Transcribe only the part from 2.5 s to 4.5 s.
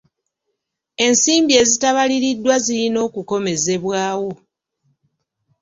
zirina okukomezebwawo.